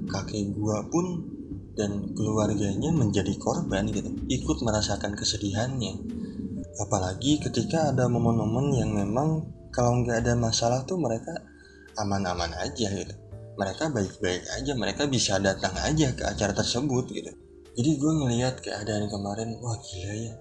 Kakek 0.06 0.54
gue 0.54 0.78
pun 0.94 1.26
dan 1.74 2.14
keluarganya 2.14 2.94
menjadi 2.94 3.34
korban 3.42 3.90
gitu, 3.90 4.14
ikut 4.30 4.58
merasakan 4.62 5.18
kesedihannya. 5.18 6.06
Apalagi 6.78 7.42
ketika 7.42 7.90
ada 7.90 8.06
momen-momen 8.06 8.78
yang 8.78 8.94
memang 8.94 9.50
kalau 9.76 10.00
nggak 10.00 10.24
ada 10.24 10.34
masalah 10.40 10.88
tuh 10.88 10.96
mereka 10.96 11.36
aman-aman 12.00 12.56
aja 12.64 12.88
gitu. 12.88 13.16
Mereka 13.60 13.92
baik-baik 13.92 14.44
aja, 14.56 14.72
mereka 14.76 15.08
bisa 15.08 15.40
datang 15.40 15.76
aja 15.84 16.12
ke 16.16 16.24
acara 16.24 16.56
tersebut 16.56 17.12
gitu. 17.12 17.32
Jadi 17.76 17.92
gue 18.00 18.12
ngelihat 18.24 18.64
keadaan 18.64 19.12
kemarin, 19.12 19.60
wah 19.60 19.76
gila 19.80 20.16
ya, 20.16 20.36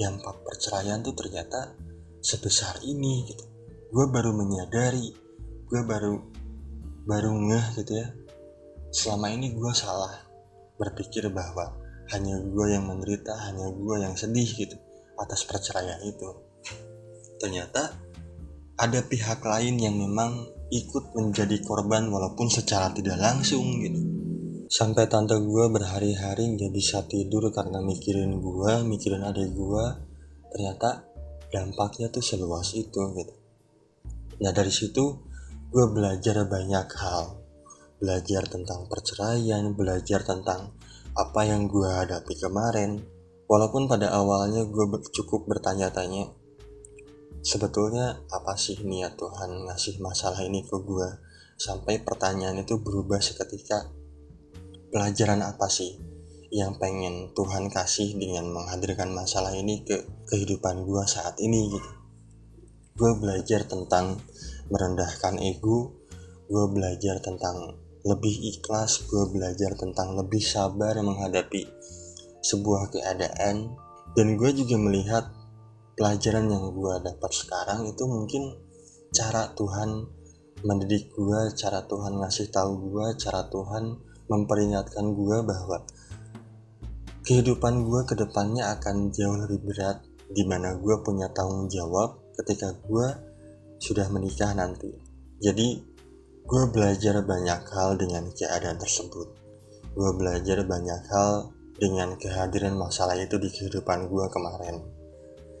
dampak 0.00 0.40
perceraian 0.40 1.04
tuh 1.04 1.12
ternyata 1.12 1.76
sebesar 2.24 2.80
ini 2.84 3.28
gitu 3.28 3.44
gue 3.92 4.06
baru 4.08 4.32
menyadari 4.32 5.12
gue 5.68 5.82
baru 5.84 6.20
baru 7.04 7.32
ngeh 7.36 7.66
gitu 7.80 8.00
ya 8.00 8.08
selama 8.92 9.28
ini 9.28 9.52
gue 9.52 9.72
salah 9.76 10.24
berpikir 10.80 11.28
bahwa 11.28 11.76
hanya 12.16 12.40
gue 12.40 12.66
yang 12.72 12.88
menderita 12.88 13.36
hanya 13.44 13.68
gue 13.72 13.96
yang 14.00 14.16
sedih 14.16 14.48
gitu 14.48 14.76
atas 15.20 15.44
perceraian 15.44 16.00
itu 16.00 16.28
ternyata 17.36 17.92
ada 18.80 19.04
pihak 19.04 19.44
lain 19.44 19.76
yang 19.76 19.92
memang 19.92 20.48
ikut 20.72 21.12
menjadi 21.12 21.60
korban 21.60 22.08
walaupun 22.08 22.48
secara 22.48 22.88
tidak 22.96 23.20
langsung 23.20 23.76
gitu. 23.84 24.00
Sampai 24.72 25.04
tante 25.04 25.36
gue 25.36 25.64
berhari-hari 25.68 26.56
nggak 26.56 26.72
bisa 26.72 27.04
tidur 27.04 27.52
karena 27.52 27.84
mikirin 27.84 28.40
gue 28.40 28.72
mikirin 28.88 29.20
adik 29.20 29.52
gue 29.52 29.84
ternyata 30.48 31.04
dampaknya 31.52 32.08
tuh 32.08 32.24
seluas 32.24 32.72
itu 32.72 33.04
gitu. 33.20 33.34
Nah 34.40 34.48
dari 34.48 34.72
situ 34.72 35.28
gue 35.68 35.84
belajar 35.92 36.48
banyak 36.48 36.88
hal. 36.96 37.36
Belajar 38.00 38.48
tentang 38.48 38.88
perceraian 38.88 39.76
belajar 39.76 40.24
tentang 40.24 40.72
apa 41.12 41.40
yang 41.44 41.68
gue 41.68 41.84
hadapi 41.84 42.32
kemarin. 42.32 42.96
Walaupun 43.44 43.92
pada 43.92 44.08
awalnya 44.16 44.64
gue 44.64 44.86
cukup 45.12 45.44
bertanya-tanya 45.44 46.39
sebetulnya 47.40 48.20
apa 48.28 48.56
sih 48.56 48.80
niat 48.84 49.16
Tuhan 49.16 49.68
ngasih 49.68 50.00
masalah 50.00 50.40
ini 50.44 50.64
ke 50.64 50.76
gue 50.80 51.08
sampai 51.60 52.00
pertanyaan 52.00 52.60
itu 52.60 52.80
berubah 52.80 53.20
seketika 53.20 53.88
pelajaran 54.90 55.44
apa 55.44 55.70
sih 55.70 56.10
yang 56.50 56.82
pengen 56.82 57.30
Tuhan 57.30 57.70
kasih 57.70 58.18
dengan 58.18 58.50
menghadirkan 58.50 59.14
masalah 59.14 59.54
ini 59.54 59.86
ke 59.86 60.02
kehidupan 60.26 60.82
gue 60.82 61.02
saat 61.06 61.38
ini 61.38 61.70
gitu. 61.70 61.90
Gue 62.98 63.14
belajar 63.14 63.70
tentang 63.70 64.18
merendahkan 64.66 65.38
ego, 65.38 65.94
gue 66.50 66.64
belajar 66.74 67.22
tentang 67.22 67.78
lebih 68.02 68.34
ikhlas, 68.58 69.06
gue 69.06 69.30
belajar 69.30 69.78
tentang 69.78 70.18
lebih 70.18 70.42
sabar 70.42 70.98
menghadapi 70.98 71.70
sebuah 72.42 72.98
keadaan, 72.98 73.70
dan 74.18 74.26
gue 74.34 74.50
juga 74.50 74.74
melihat 74.74 75.30
pelajaran 76.00 76.48
yang 76.48 76.72
gue 76.72 76.94
dapat 77.04 77.28
sekarang 77.28 77.84
itu 77.84 78.08
mungkin 78.08 78.56
cara 79.12 79.52
Tuhan 79.52 80.08
mendidik 80.64 81.12
gue, 81.12 81.52
cara 81.52 81.84
Tuhan 81.84 82.24
ngasih 82.24 82.48
tahu 82.48 82.88
gue, 82.88 83.06
cara 83.20 83.44
Tuhan 83.52 84.00
memperingatkan 84.32 85.12
gue 85.12 85.38
bahwa 85.44 85.84
kehidupan 87.28 87.84
gue 87.84 88.00
ke 88.08 88.16
depannya 88.16 88.72
akan 88.80 89.12
jauh 89.12 89.36
lebih 89.36 89.60
berat 89.60 90.00
di 90.32 90.40
mana 90.48 90.80
gue 90.80 90.96
punya 91.04 91.28
tanggung 91.36 91.68
jawab 91.68 92.16
ketika 92.40 92.72
gue 92.88 93.08
sudah 93.76 94.08
menikah 94.08 94.56
nanti 94.56 94.88
jadi 95.40 95.84
gue 96.44 96.62
belajar 96.68 97.22
banyak 97.24 97.60
hal 97.72 97.94
dengan 97.94 98.28
keadaan 98.34 98.76
tersebut. 98.76 99.28
Gue 99.96 100.10
belajar 100.18 100.66
banyak 100.66 101.00
hal 101.08 101.54
dengan 101.78 102.18
kehadiran 102.20 102.76
masalah 102.76 103.16
itu 103.16 103.38
di 103.38 103.48
kehidupan 103.48 104.10
gue 104.10 104.26
kemarin. 104.28 104.99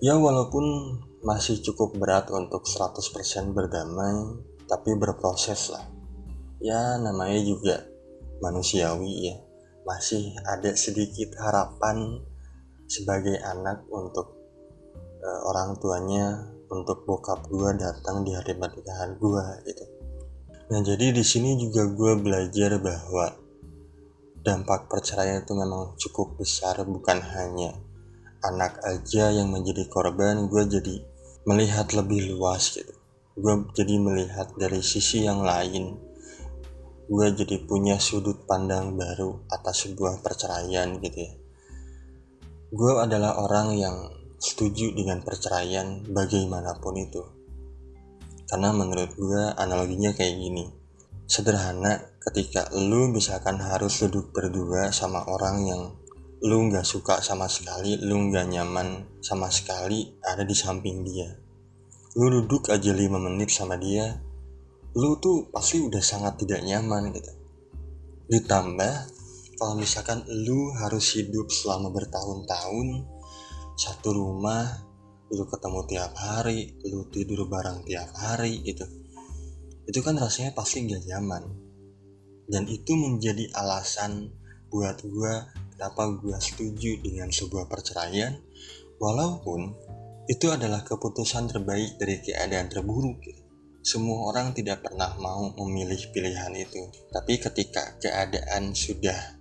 Ya 0.00 0.16
walaupun 0.16 0.96
masih 1.20 1.60
cukup 1.60 1.92
berat 2.00 2.32
untuk 2.32 2.64
100% 2.64 3.52
berdamai, 3.52 4.40
tapi 4.64 4.96
berproses 4.96 5.68
lah. 5.68 5.84
Ya 6.56 6.96
namanya 6.96 7.40
juga 7.44 7.84
manusiawi 8.40 9.28
ya. 9.28 9.36
Masih 9.84 10.32
ada 10.48 10.72
sedikit 10.72 11.36
harapan 11.36 12.24
sebagai 12.88 13.36
anak 13.44 13.84
untuk 13.92 14.40
uh, 15.20 15.40
orang 15.46 15.76
tuanya 15.76 16.48
untuk 16.70 17.04
bokap 17.04 17.44
gue 17.50 17.70
datang 17.76 18.22
di 18.22 18.32
hari 18.34 18.54
pernikahan 18.54 19.18
gue 19.18 19.44
gitu 19.66 19.84
Nah 20.70 20.80
jadi 20.86 21.10
di 21.10 21.24
sini 21.26 21.58
juga 21.58 21.86
gue 21.90 22.12
belajar 22.22 22.78
bahwa 22.78 23.26
dampak 24.40 24.86
perceraian 24.86 25.42
itu 25.42 25.52
memang 25.54 25.98
cukup 25.98 26.38
besar 26.38 26.78
bukan 26.86 27.18
hanya 27.18 27.74
anak 28.40 28.80
aja 28.84 29.28
yang 29.32 29.52
menjadi 29.52 29.84
korban 29.88 30.48
gue 30.48 30.64
jadi 30.64 30.96
melihat 31.44 31.92
lebih 31.92 32.36
luas 32.36 32.72
gitu. 32.72 32.92
Gue 33.36 33.68
jadi 33.72 33.96
melihat 33.96 34.52
dari 34.56 34.80
sisi 34.84 35.24
yang 35.24 35.44
lain. 35.44 35.96
Gue 37.10 37.32
jadi 37.34 37.60
punya 37.64 37.96
sudut 37.98 38.44
pandang 38.44 38.94
baru 38.94 39.44
atas 39.50 39.88
sebuah 39.88 40.20
perceraian 40.20 41.00
gitu 41.00 41.18
ya. 41.24 41.32
Gue 42.70 42.92
adalah 43.02 43.42
orang 43.42 43.74
yang 43.74 43.96
setuju 44.40 44.94
dengan 44.94 45.20
perceraian 45.20 46.06
bagaimanapun 46.06 46.94
itu. 46.96 47.22
Karena 48.48 48.72
menurut 48.72 49.10
gue 49.14 49.42
analoginya 49.58 50.14
kayak 50.16 50.36
gini. 50.38 50.64
Sederhana 51.30 52.18
ketika 52.18 52.66
lu 52.74 53.06
misalkan 53.10 53.62
harus 53.62 54.02
duduk 54.02 54.34
berdua 54.34 54.90
sama 54.90 55.22
orang 55.30 55.56
yang 55.66 55.82
lu 56.40 56.68
nggak 56.68 56.86
suka 56.86 57.20
sama 57.20 57.48
sekali, 57.48 58.00
lu 58.00 58.30
nggak 58.30 58.46
nyaman 58.48 59.20
sama 59.20 59.52
sekali 59.52 60.16
ada 60.24 60.40
di 60.40 60.56
samping 60.56 61.04
dia. 61.04 61.28
Lu 62.16 62.26
duduk 62.32 62.72
aja 62.72 62.90
5 62.90 63.20
menit 63.20 63.52
sama 63.52 63.76
dia, 63.76 64.18
lu 64.96 65.20
tuh 65.20 65.52
pasti 65.52 65.84
udah 65.84 66.00
sangat 66.00 66.40
tidak 66.40 66.64
nyaman 66.64 67.12
gitu. 67.12 67.32
Ditambah 68.32 68.94
kalau 69.60 69.76
misalkan 69.76 70.24
lu 70.24 70.72
harus 70.72 71.20
hidup 71.20 71.52
selama 71.52 71.92
bertahun-tahun 71.92 73.04
satu 73.76 74.16
rumah 74.16 74.88
lu 75.30 75.44
ketemu 75.44 75.80
tiap 75.84 76.12
hari 76.16 76.74
lu 76.88 77.06
tidur 77.12 77.44
bareng 77.44 77.84
tiap 77.84 78.08
hari 78.16 78.64
gitu 78.64 78.82
itu 79.84 80.00
kan 80.00 80.16
rasanya 80.16 80.56
pasti 80.56 80.88
gak 80.88 81.04
nyaman 81.06 81.44
dan 82.50 82.66
itu 82.66 82.96
menjadi 82.98 83.52
alasan 83.54 84.32
buat 84.72 84.98
gue 85.04 85.34
kenapa 85.80 86.12
gue 86.12 86.36
setuju 86.36 87.00
dengan 87.00 87.32
sebuah 87.32 87.64
perceraian 87.64 88.36
walaupun 89.00 89.72
itu 90.28 90.52
adalah 90.52 90.84
keputusan 90.84 91.48
terbaik 91.48 91.96
dari 91.96 92.20
keadaan 92.20 92.68
terburuk. 92.68 93.24
Semua 93.80 94.28
orang 94.28 94.52
tidak 94.52 94.84
pernah 94.84 95.16
mau 95.16 95.48
memilih 95.56 96.12
pilihan 96.12 96.52
itu. 96.52 96.84
Tapi 97.08 97.40
ketika 97.40 97.96
keadaan 97.96 98.76
sudah 98.76 99.40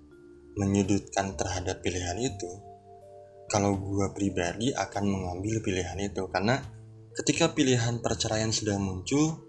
menyudutkan 0.55 1.35
terhadap 1.35 1.83
pilihan 1.83 2.15
itu 2.15 2.47
kalau 3.51 3.75
gue 3.75 4.07
pribadi 4.15 4.71
akan 4.71 5.11
mengambil 5.11 5.59
pilihan 5.59 5.99
itu. 5.99 6.23
Karena 6.31 6.55
ketika 7.19 7.51
pilihan 7.51 7.99
perceraian 7.99 8.55
sudah 8.55 8.79
muncul 8.79 9.43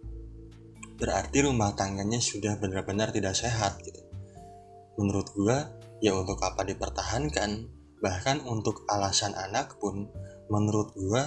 berarti 0.99 1.47
rumah 1.47 1.71
tangganya 1.79 2.19
sudah 2.19 2.59
benar-benar 2.59 3.15
tidak 3.15 3.39
sehat 3.39 3.79
gitu. 3.87 4.03
Menurut 4.99 5.31
gue 5.39 5.80
ya 6.01 6.17
untuk 6.17 6.41
apa 6.41 6.65
dipertahankan? 6.65 7.69
Bahkan 8.01 8.49
untuk 8.49 8.89
alasan 8.89 9.37
anak 9.37 9.77
pun 9.77 10.09
menurut 10.49 10.97
gue 10.97 11.23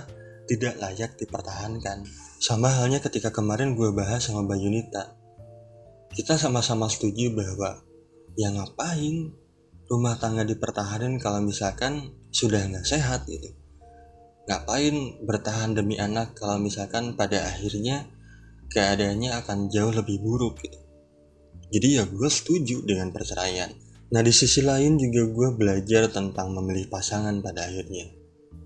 tidak 0.49 0.75
layak 0.81 1.15
dipertahankan. 1.15 2.03
Sama 2.41 2.67
halnya 2.67 2.99
ketika 2.99 3.31
kemarin 3.31 3.77
gue 3.77 3.93
bahas 3.95 4.25
sama 4.25 4.43
Mbak 4.43 4.59
Yunita. 4.59 5.03
Kita 6.13 6.35
sama-sama 6.35 6.91
setuju 6.91 7.31
bahwa 7.33 7.79
ya 8.35 8.49
ngapain 8.51 9.33
rumah 9.87 10.17
tangga 10.17 10.43
dipertahankan 10.43 11.21
kalau 11.21 11.39
misalkan 11.45 12.13
sudah 12.33 12.65
nggak 12.65 12.85
sehat 12.85 13.29
gitu. 13.29 13.53
Ngapain 14.49 15.23
bertahan 15.23 15.71
demi 15.71 15.95
anak 15.95 16.35
kalau 16.35 16.59
misalkan 16.59 17.15
pada 17.15 17.47
akhirnya 17.47 18.09
keadaannya 18.73 19.31
akan 19.39 19.71
jauh 19.71 19.93
lebih 19.93 20.19
buruk 20.19 20.59
gitu. 20.59 20.79
Jadi 21.73 21.87
ya 21.97 22.03
gue 22.05 22.29
setuju 22.29 22.85
dengan 22.85 23.09
perceraian 23.09 23.71
nah 24.13 24.21
di 24.21 24.29
sisi 24.29 24.61
lain 24.61 25.01
juga 25.01 25.25
gue 25.25 25.49
belajar 25.57 26.05
tentang 26.13 26.53
memilih 26.53 26.85
pasangan 26.85 27.33
pada 27.41 27.65
akhirnya. 27.65 28.13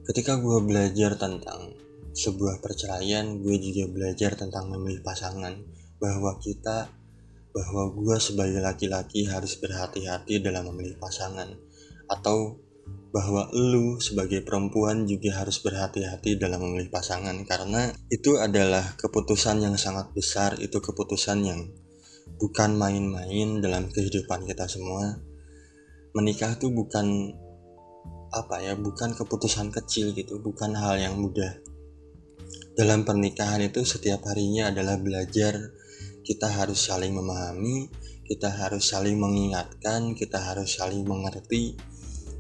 Ketika 0.04 0.36
gue 0.44 0.60
belajar 0.60 1.16
tentang 1.16 1.72
sebuah 2.18 2.60
perceraian 2.66 3.38
gue 3.40 3.56
juga 3.62 3.86
belajar 3.88 4.34
tentang 4.34 4.74
memilih 4.74 5.06
pasangan. 5.06 5.56
Bahwa 5.98 6.36
kita 6.42 6.92
bahwa 7.56 7.90
gue 7.96 8.18
sebagai 8.22 8.62
laki-laki 8.62 9.26
harus 9.26 9.58
berhati-hati 9.62 10.44
dalam 10.44 10.68
memilih 10.74 11.00
pasangan. 11.00 11.54
Atau 12.10 12.60
bahwa 13.14 13.50
lu 13.56 13.98
sebagai 14.04 14.44
perempuan 14.44 15.08
juga 15.08 15.42
harus 15.42 15.64
berhati-hati 15.64 16.36
dalam 16.42 16.60
memilih 16.66 16.90
pasangan. 16.90 17.38
Karena 17.46 17.94
itu 18.10 18.36
adalah 18.42 18.98
keputusan 18.98 19.64
yang 19.64 19.80
sangat 19.80 20.12
besar 20.12 20.58
itu 20.58 20.82
keputusan 20.82 21.40
yang 21.46 21.62
bukan 22.38 22.78
main-main 22.78 23.64
dalam 23.64 23.90
kehidupan 23.90 24.46
kita 24.46 24.70
semua 24.70 25.18
menikah 26.18 26.58
itu 26.58 26.74
bukan 26.74 27.38
apa 28.34 28.60
ya 28.66 28.74
bukan 28.74 29.14
keputusan 29.14 29.70
kecil 29.70 30.18
gitu 30.18 30.42
bukan 30.42 30.74
hal 30.74 30.98
yang 30.98 31.22
mudah. 31.22 31.62
Dalam 32.74 33.06
pernikahan 33.06 33.62
itu 33.62 33.86
setiap 33.86 34.26
harinya 34.26 34.74
adalah 34.74 34.98
belajar 34.98 35.54
kita 36.26 36.50
harus 36.50 36.90
saling 36.90 37.14
memahami 37.14 37.94
kita 38.28 38.50
harus 38.52 38.92
saling 38.92 39.16
mengingatkan 39.16 40.12
kita 40.18 40.42
harus 40.42 40.76
saling 40.76 41.06
mengerti 41.08 41.80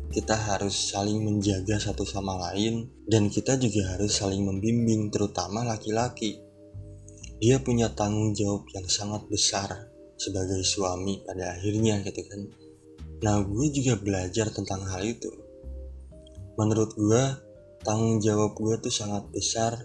kita 0.07 0.35
harus 0.35 0.75
saling 0.95 1.19
menjaga 1.19 1.79
satu 1.79 2.07
sama 2.07 2.39
lain 2.49 2.87
dan 3.07 3.27
kita 3.27 3.59
juga 3.59 3.95
harus 3.95 4.15
saling 4.15 4.39
membimbing 4.39 5.11
terutama 5.11 5.67
laki-laki. 5.67 6.39
Dia 7.37 7.59
punya 7.59 7.91
tanggung 7.91 8.31
jawab 8.31 8.65
yang 8.71 8.87
sangat 8.87 9.27
besar 9.27 9.91
sebagai 10.15 10.63
suami 10.63 11.21
pada 11.21 11.59
akhirnya 11.59 12.01
gitu 12.07 12.23
kan 12.25 12.41
nah 13.23 13.41
gue 13.41 13.65
juga 13.73 13.97
belajar 13.97 14.49
tentang 14.53 14.85
hal 14.85 15.01
itu 15.01 15.29
menurut 16.57 16.93
gue 16.93 17.23
tanggung 17.81 18.17
jawab 18.21 18.57
gue 18.57 18.75
tuh 18.81 18.93
sangat 18.93 19.29
besar 19.29 19.77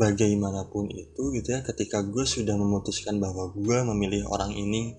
bagaimanapun 0.00 0.88
itu 0.90 1.34
gitu 1.36 1.48
ya 1.52 1.60
ketika 1.60 2.00
gue 2.00 2.24
sudah 2.24 2.56
memutuskan 2.56 3.20
bahwa 3.20 3.52
gue 3.52 3.78
memilih 3.84 4.24
orang 4.32 4.56
ini 4.56 4.96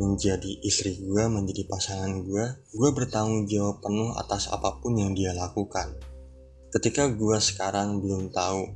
menjadi 0.00 0.64
istri 0.64 0.96
gue, 1.04 1.24
menjadi 1.28 1.68
pasangan 1.68 2.24
gue, 2.24 2.44
gue 2.72 2.90
bertanggung 2.96 3.44
jawab 3.44 3.84
penuh 3.84 4.16
atas 4.16 4.48
apa 4.48 4.80
pun 4.80 4.96
yang 4.96 5.12
dia 5.12 5.36
lakukan. 5.36 5.92
Ketika 6.72 7.12
gue 7.12 7.36
sekarang 7.36 8.00
belum 8.00 8.32
tahu 8.32 8.72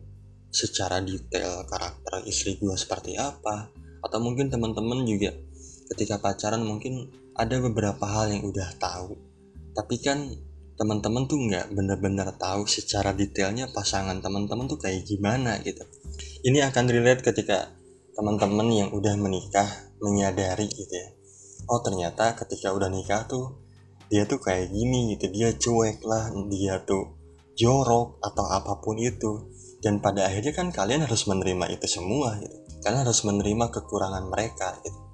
secara 0.52 1.00
detail 1.00 1.64
karakter 1.64 2.20
istri 2.28 2.60
gue 2.60 2.76
seperti 2.76 3.16
apa, 3.16 3.72
atau 4.04 4.18
mungkin 4.20 4.52
teman-teman 4.52 5.08
juga 5.08 5.32
ketika 5.96 6.20
pacaran 6.20 6.60
mungkin 6.60 7.08
ada 7.36 7.60
beberapa 7.60 8.04
hal 8.08 8.32
yang 8.32 8.42
udah 8.48 8.80
tahu. 8.80 9.12
Tapi 9.76 9.96
kan 10.00 10.18
teman-teman 10.76 11.28
tuh 11.28 11.40
nggak 11.40 11.72
benar-benar 11.72 12.36
tahu 12.36 12.64
secara 12.68 13.12
detailnya 13.12 13.68
pasangan 13.72 14.20
teman-teman 14.24 14.68
tuh 14.68 14.80
kayak 14.80 15.04
gimana 15.04 15.60
gitu. 15.60 15.84
Ini 16.44 16.64
akan 16.72 16.84
relate 16.88 17.24
ketika 17.24 17.72
teman-teman 18.16 18.68
yang 18.72 18.88
udah 18.92 19.16
menikah 19.20 19.68
menyadari 20.00 20.68
gitu 20.72 20.94
ya. 20.96 21.08
Oh 21.68 21.84
ternyata 21.84 22.36
ketika 22.36 22.72
udah 22.72 22.88
nikah 22.88 23.28
tuh 23.28 23.60
dia 24.08 24.24
tuh 24.24 24.40
kayak 24.40 24.72
gini 24.72 25.16
gitu. 25.16 25.28
Dia 25.28 25.52
cuek 25.52 26.00
lah 26.08 26.32
dia 26.48 26.80
tuh 26.88 27.16
jorok 27.56 28.20
atau 28.24 28.44
apa 28.48 28.80
pun 28.80 28.96
itu. 28.96 29.52
Dan 29.76 30.00
pada 30.00 30.24
akhirnya 30.28 30.56
kan 30.56 30.72
kalian 30.72 31.04
harus 31.04 31.28
menerima 31.28 31.68
itu 31.72 31.84
semua 31.84 32.36
gitu. 32.40 32.56
Kalian 32.80 33.04
harus 33.04 33.20
menerima 33.28 33.64
kekurangan 33.68 34.24
mereka 34.28 34.76
gitu 34.84 35.05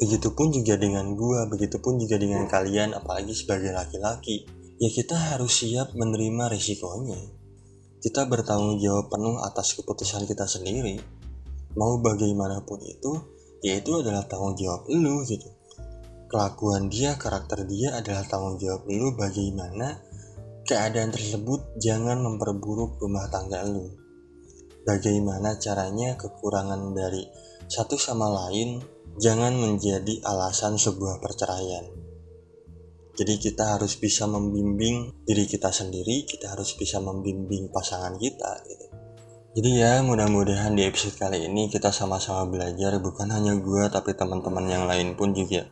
begitupun 0.00 0.48
juga 0.48 0.80
dengan 0.80 1.12
gua 1.12 1.44
begitupun 1.44 2.00
juga 2.00 2.16
dengan 2.16 2.48
kalian 2.48 2.96
apalagi 2.96 3.36
sebagai 3.36 3.76
laki-laki 3.76 4.48
ya 4.80 4.88
kita 4.88 5.36
harus 5.36 5.60
siap 5.60 5.92
menerima 5.92 6.48
resikonya. 6.48 7.20
Kita 8.00 8.24
bertanggung 8.24 8.80
jawab 8.80 9.12
penuh 9.12 9.36
atas 9.44 9.76
keputusan 9.76 10.24
kita 10.24 10.48
sendiri. 10.48 10.96
Mau 11.76 12.00
bagaimanapun 12.00 12.80
itu 12.88 13.12
ya 13.60 13.76
itu 13.76 14.00
adalah 14.00 14.24
tanggung 14.24 14.56
jawab 14.56 14.88
lu 14.88 15.20
gitu. 15.28 15.52
Kelakuan 16.32 16.88
dia 16.88 17.20
karakter 17.20 17.68
dia 17.68 17.92
adalah 17.92 18.24
tanggung 18.24 18.56
jawab 18.56 18.88
lu 18.88 19.12
bagaimana 19.12 20.00
keadaan 20.64 21.12
tersebut 21.12 21.76
jangan 21.76 22.24
memperburuk 22.24 22.96
rumah 22.96 23.28
tangga 23.28 23.68
lu. 23.68 23.84
Bagaimana 24.80 25.60
caranya 25.60 26.16
kekurangan 26.16 26.96
dari 26.96 27.28
satu 27.68 28.00
sama 28.00 28.32
lain 28.32 28.80
jangan 29.20 29.52
menjadi 29.52 30.24
alasan 30.24 30.80
sebuah 30.80 31.20
perceraian. 31.20 31.84
Jadi 33.20 33.36
kita 33.36 33.76
harus 33.76 34.00
bisa 34.00 34.24
membimbing 34.24 35.12
diri 35.28 35.44
kita 35.44 35.68
sendiri, 35.68 36.24
kita 36.24 36.56
harus 36.56 36.72
bisa 36.72 37.04
membimbing 37.04 37.68
pasangan 37.68 38.16
kita 38.16 38.64
gitu. 38.64 38.86
Jadi 39.60 39.70
ya 39.76 40.00
mudah-mudahan 40.00 40.72
di 40.72 40.88
episode 40.88 41.20
kali 41.20 41.44
ini 41.44 41.68
kita 41.68 41.92
sama-sama 41.92 42.48
belajar 42.48 42.96
bukan 42.96 43.28
hanya 43.28 43.60
gue 43.60 43.82
tapi 43.92 44.16
teman-teman 44.16 44.64
yang 44.64 44.88
lain 44.88 45.12
pun 45.20 45.36
juga 45.36 45.68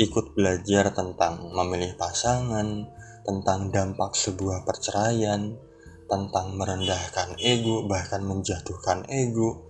ikut 0.00 0.32
belajar 0.32 0.88
tentang 0.96 1.50
memilih 1.52 1.92
pasangan, 2.00 2.88
tentang 3.26 3.68
dampak 3.68 4.16
sebuah 4.16 4.64
perceraian, 4.64 5.60
tentang 6.08 6.56
merendahkan 6.56 7.36
ego 7.36 7.84
bahkan 7.84 8.24
menjatuhkan 8.24 9.04
ego, 9.12 9.67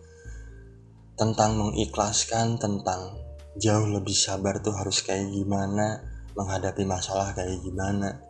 tentang 1.19 1.59
mengikhlaskan, 1.59 2.57
tentang 2.63 3.19
jauh 3.59 3.91
lebih 3.91 4.15
sabar 4.15 4.63
tuh 4.63 4.73
harus 4.73 5.03
kayak 5.03 5.35
gimana, 5.35 6.01
menghadapi 6.39 6.87
masalah 6.87 7.35
kayak 7.35 7.59
gimana. 7.61 8.23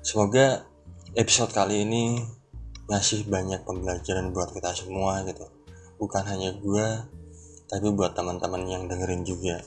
Semoga 0.00 0.64
episode 1.18 1.50
kali 1.50 1.82
ini 1.82 2.22
ngasih 2.86 3.26
banyak 3.26 3.66
pembelajaran 3.66 4.30
buat 4.30 4.54
kita 4.54 4.70
semua 4.72 5.26
gitu. 5.26 5.50
Bukan 5.98 6.22
hanya 6.30 6.54
gue, 6.54 6.86
tapi 7.66 7.86
buat 7.90 8.14
teman-teman 8.14 8.62
yang 8.70 8.86
dengerin 8.86 9.26
juga. 9.26 9.58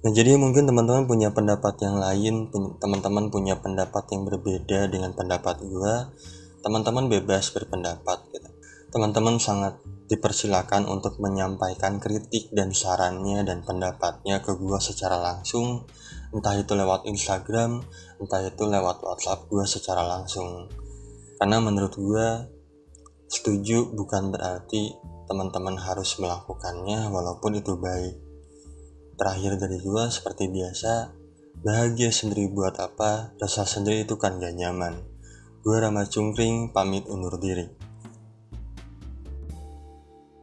Nah 0.00 0.10
jadi 0.10 0.34
mungkin 0.40 0.64
teman-teman 0.64 1.04
punya 1.04 1.30
pendapat 1.30 1.76
yang 1.84 2.00
lain, 2.00 2.48
teman-teman 2.82 3.30
punya 3.30 3.58
pendapat 3.60 4.04
yang 4.10 4.26
berbeda 4.26 4.90
dengan 4.90 5.12
pendapat 5.14 5.60
gue, 5.62 5.94
teman-teman 6.64 7.06
bebas 7.06 7.52
berpendapat 7.52 8.18
gitu. 8.32 8.50
Teman-teman 8.90 9.38
sangat 9.38 9.78
dipersilakan 10.10 10.90
untuk 10.90 11.22
menyampaikan 11.22 12.02
kritik 12.02 12.50
dan 12.50 12.74
sarannya 12.74 13.46
dan 13.46 13.62
pendapatnya 13.62 14.42
ke 14.42 14.58
gue 14.58 14.78
secara 14.82 15.22
langsung. 15.22 15.86
Entah 16.34 16.58
itu 16.58 16.74
lewat 16.74 17.06
Instagram 17.06 17.78
entah 18.18 18.42
itu 18.42 18.66
lewat 18.66 19.06
WhatsApp 19.06 19.46
gue 19.46 19.64
secara 19.70 20.02
langsung. 20.02 20.66
Karena 21.38 21.62
menurut 21.62 21.94
gue 21.94 22.26
setuju 23.30 23.94
bukan 23.94 24.34
berarti 24.34 24.98
teman-teman 25.30 25.78
harus 25.78 26.18
melakukannya 26.18 27.06
walaupun 27.06 27.62
itu 27.62 27.78
baik. 27.78 28.18
Terakhir 29.14 29.62
dari 29.62 29.78
gue 29.78 30.04
seperti 30.10 30.50
biasa 30.50 31.14
bahagia 31.62 32.10
sendiri 32.10 32.50
buat 32.50 32.74
apa 32.82 33.38
rasa 33.38 33.62
sendiri 33.62 34.02
itu 34.10 34.18
kan 34.18 34.42
gak 34.42 34.58
nyaman. 34.58 35.06
Gue 35.62 35.78
Rama 35.78 36.02
Cungkring 36.02 36.74
pamit 36.74 37.06
undur 37.06 37.38
diri 37.38 37.79